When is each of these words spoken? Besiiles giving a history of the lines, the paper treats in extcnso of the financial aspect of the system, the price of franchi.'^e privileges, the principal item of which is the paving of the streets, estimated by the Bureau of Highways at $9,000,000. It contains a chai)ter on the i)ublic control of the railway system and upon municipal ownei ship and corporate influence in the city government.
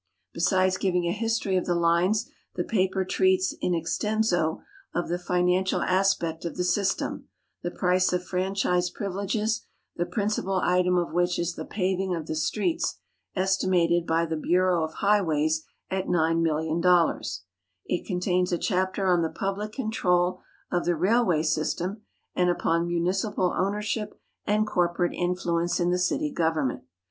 Besiiles 0.35 0.79
giving 0.79 1.05
a 1.05 1.11
history 1.11 1.55
of 1.57 1.67
the 1.67 1.75
lines, 1.75 2.27
the 2.55 2.63
paper 2.63 3.05
treats 3.05 3.53
in 3.61 3.73
extcnso 3.73 4.63
of 4.95 5.09
the 5.09 5.19
financial 5.19 5.83
aspect 5.83 6.43
of 6.43 6.57
the 6.57 6.63
system, 6.63 7.27
the 7.61 7.69
price 7.69 8.11
of 8.11 8.23
franchi.'^e 8.23 8.91
privileges, 8.95 9.63
the 9.95 10.07
principal 10.07 10.59
item 10.63 10.97
of 10.97 11.13
which 11.13 11.37
is 11.37 11.53
the 11.53 11.65
paving 11.65 12.15
of 12.15 12.25
the 12.25 12.33
streets, 12.35 12.97
estimated 13.35 14.07
by 14.07 14.25
the 14.25 14.35
Bureau 14.35 14.83
of 14.83 14.93
Highways 15.05 15.65
at 15.91 16.07
$9,000,000. 16.07 17.41
It 17.85 18.07
contains 18.07 18.51
a 18.51 18.57
chai)ter 18.57 19.05
on 19.07 19.21
the 19.21 19.29
i)ublic 19.29 19.71
control 19.73 20.41
of 20.71 20.85
the 20.85 20.95
railway 20.95 21.43
system 21.43 22.01
and 22.33 22.49
upon 22.49 22.87
municipal 22.87 23.51
ownei 23.51 23.83
ship 23.83 24.19
and 24.47 24.65
corporate 24.65 25.13
influence 25.13 25.79
in 25.79 25.91
the 25.91 25.99
city 25.99 26.31
government. 26.31 26.81